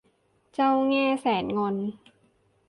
[0.55, 1.75] เจ้าแง่แสนงอน